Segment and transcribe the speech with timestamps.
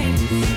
[0.00, 0.49] mind.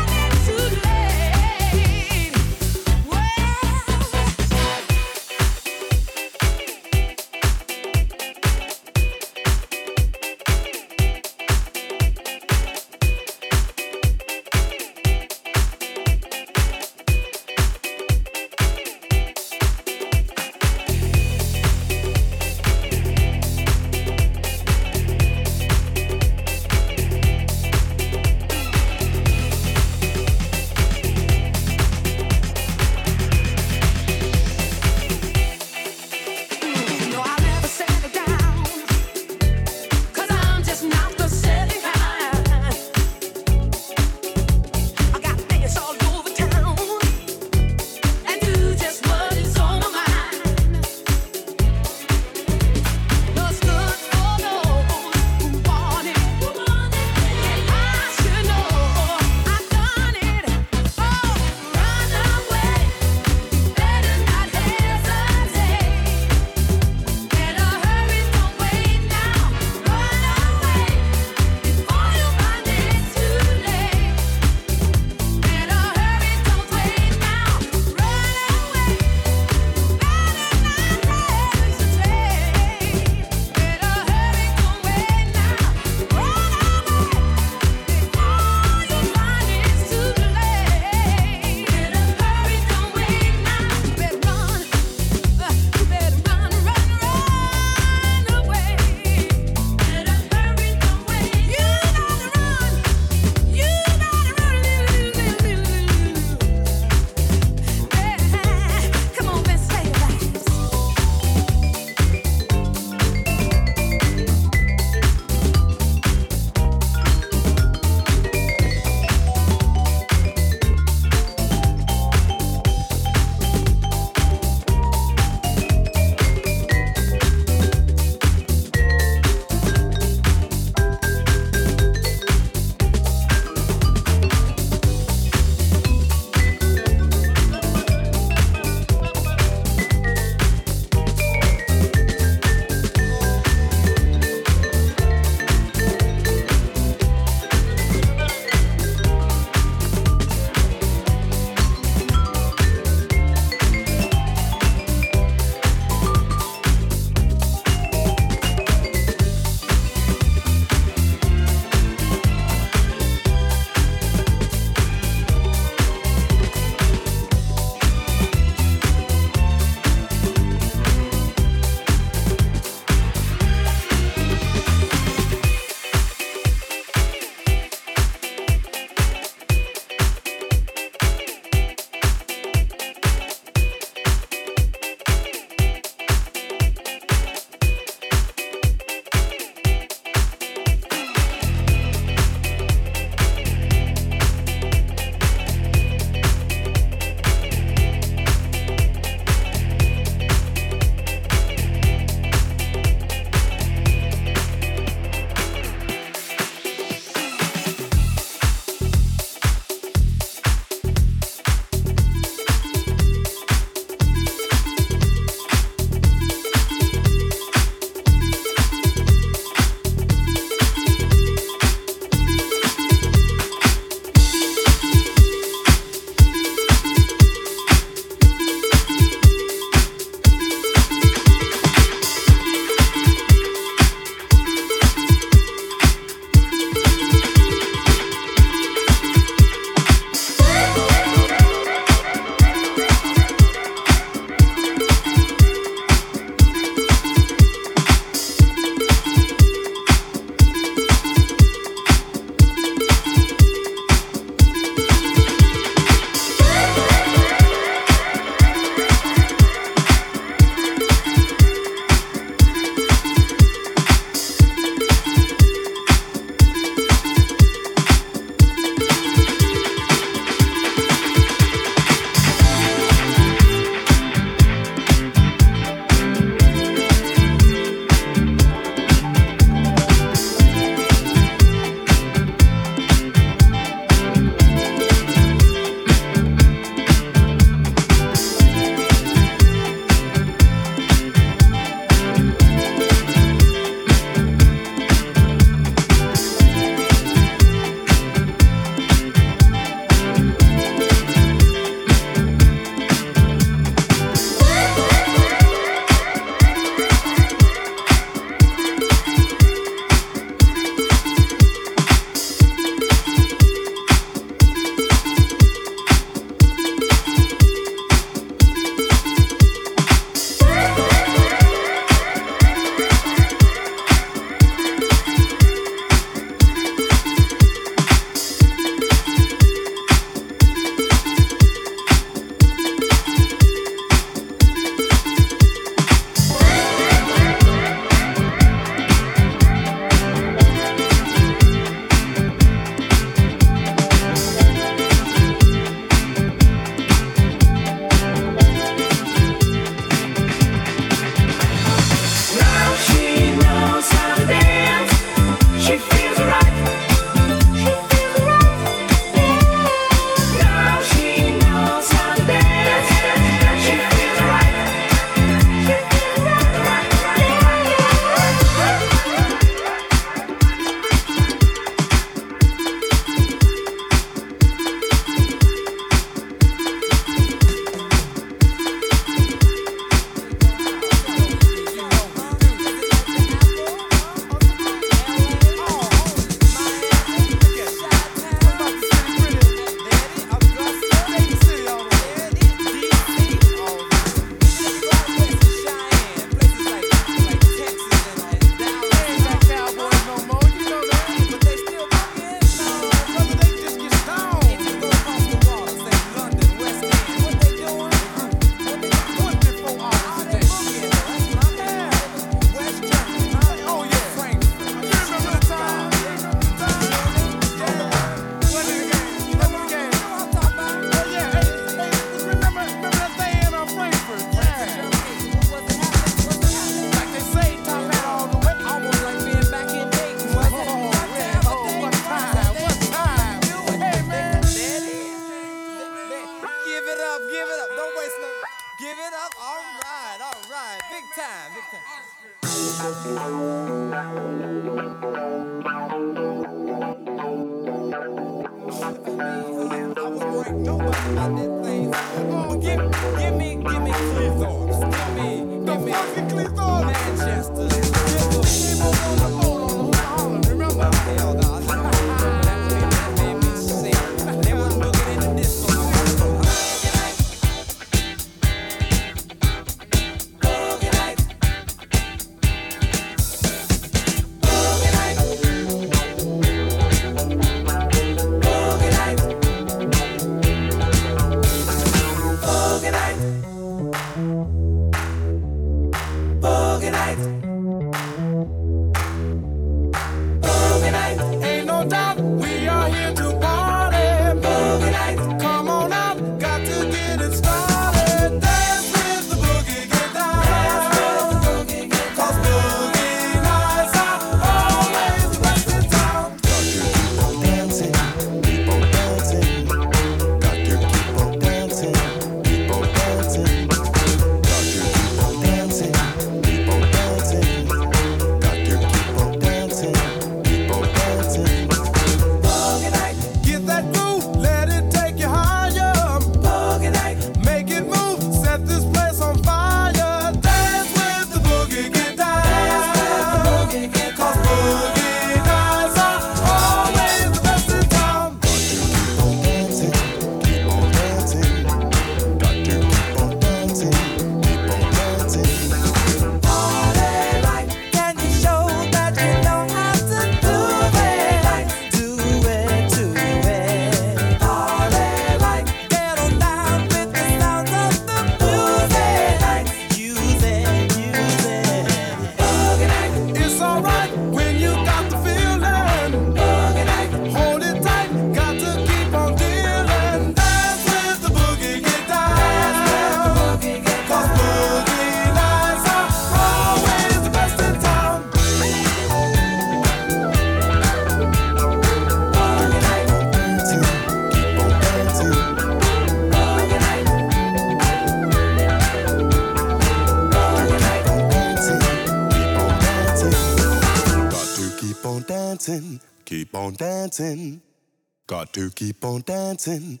[598.52, 600.00] To keep on dancing,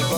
[0.00, 0.16] If you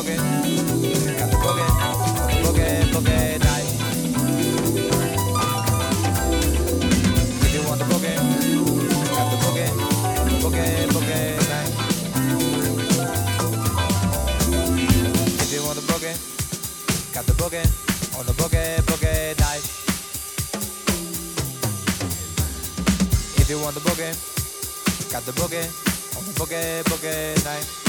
[7.64, 8.16] want the boogie,
[9.16, 9.72] got the boogie,
[10.44, 11.68] boogie, boogie night.
[15.40, 16.16] If you want the boogie,
[17.12, 17.66] got the boogie
[18.18, 19.64] on the boogie, boogie night.
[23.36, 24.14] If you want the boogie,
[25.12, 25.66] got the boogie
[26.16, 27.81] on the boogie, boogie night.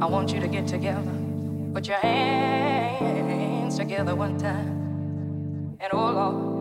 [0.00, 1.12] I want you to get together.
[1.72, 5.78] Put your hands together one time.
[5.80, 6.53] And oh Lord.